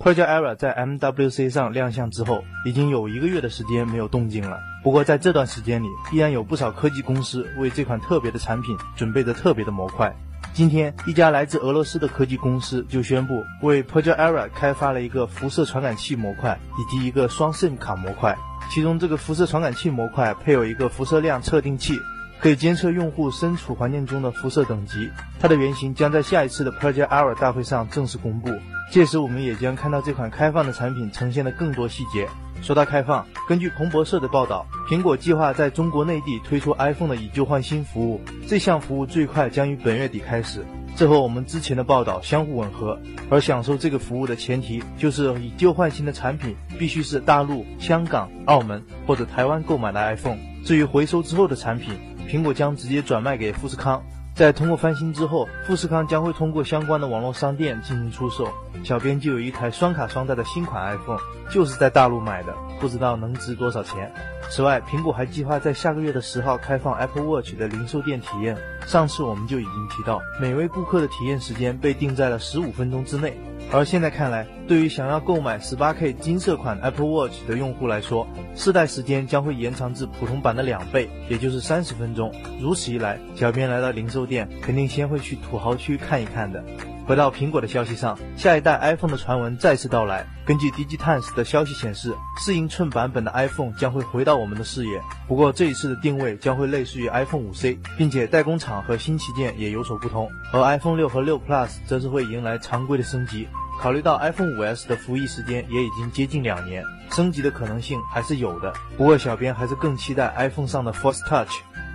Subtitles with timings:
[0.00, 4.58] Project Era 在 MWC 上亮相之后，已经有一个月的时间没有动静了。
[4.82, 10.10] 不过在这段时间里，依然有不少科技公司为这款特别的产品准备着特别的模块。
[10.54, 18.34] 今天，一家来自俄罗斯的科技公司就宣布为 Project Era 开发了一个辐射传感器模块以及一个双 SIM 卡模块。
[18.70, 22.00] 其中，这个辐射传感器模块配有一个辐射量测定器。
[22.40, 28.50] 可以监测用户身处环境中的辐射等级，它的原型将在下一次的 Project Era 大会上正式公布。
[28.90, 32.26] 届时，我们也将看到这款开放的产品呈现的更多细节。
[32.62, 40.64] 说到开放，根据彭博社的报道，苹果计划在中国内地推出 iPhone 的以旧换新服务，这项服务最快将于本月底开始。
[40.96, 42.98] 这和我们之前的报道相互吻合。
[43.30, 50.38] 而享受这个服务的前提，就是以旧换新的产品必须是大陆、香港、澳门或者台湾购买的 iPhone。
[50.64, 51.94] 至于回收之后的产品，
[52.30, 54.00] 苹果将直接转卖给富士康，
[54.40, 58.48] 在通过翻新之后，富士康将会通过相关的网络商店进行出售。
[58.82, 61.18] 小编就有一台双卡双待的新款 iPhone，
[61.50, 64.10] 就是在大陆买的，不知道能值多少钱。
[64.48, 68.56] 此外，苹果还计划在下个月的十号开放 Apple Watch 的零售店体验。
[68.86, 73.38] 上次我们就已经提到，每位顾客的体验时间被定在了十五分钟之内。
[73.72, 82.32] 而现在看来，对于想要购买 18K 金色款 Apple Watch 的用户来说，试戴时间将会延长至普通版的两倍，也就是三十分钟。
[82.58, 86.64] 如此一来，小编来到零售店，肯定先会去土豪区看一看的。
[87.06, 90.24] 回到苹果的消息上，下一代 iPhone 的传闻再次到来。
[90.46, 95.00] 根据 Digitimes 的消息显示，四英寸版本的 iPhone 将会回到我们的视野。
[95.26, 100.30] 不过这一次的定位将会类似于 iPhone 5C，并且代工厂和新旗舰也有所不同。
[100.52, 103.48] 而 iPhone 六和六 Plus 则是会迎来常规的升级。
[103.80, 108.72] 考虑到 iPhone 5S 的服役时间也已经接近两年，升级的可能性还是有的。
[108.96, 111.50] 不过小编还是更期待 iPhone 上的 Force Touch。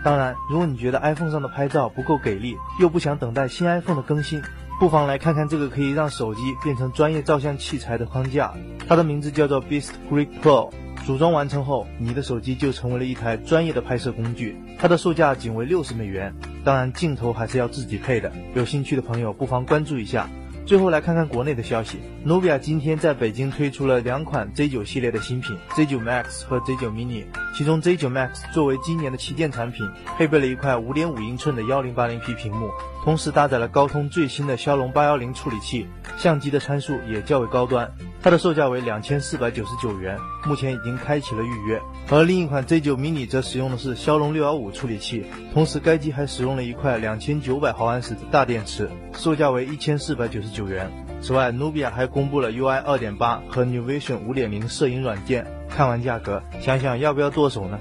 [0.06, 4.40] 当然，如果你觉得 iPhone 上的拍照不够给力，又不想等待新 iPhone 的更新。
[4.80, 8.54] 不妨来看看这个可以让手机变成专业照相器材的框架，
[8.88, 10.70] 它的名字叫做 Beast Grip Pro。
[11.08, 14.56] 组装完成后，你的手机就成为了一台专业的拍摄工具。
[14.78, 18.32] 它的售价仅为六十美元，当然镜头还是要自己配的。
[18.54, 20.30] 有兴趣的朋友不妨关注一下。
[20.66, 27.26] 最后来看看国内的消息努比亚今天在北京推出了两款 Z9 系列的新品，Z9 Max 和 Z9 Mini。
[27.56, 29.88] 其中 Z9 Max 作为今年的旗舰产品，
[30.18, 32.72] 配备了一块5.5英寸的 1080p 屏幕，
[33.04, 35.86] 同时搭载了高通最新的骁龙810处理器，
[36.18, 37.92] 相机的参数也较为高端。
[38.26, 41.80] 它的售价为两千四百九十九元，目前已经开启了预约。
[42.10, 50.92] 而另一款 Z9 Mini 则使用的是骁龙六幺五处理器，同时该机还使用了一块两千九百毫安时的大电池，售价为一千四百九十九元。
[51.22, 55.46] 此外努比亚还公布了 UI 二点八和 New Vision 五点零摄影软件。
[55.70, 57.80] 看完价格，想想要不要剁手呢？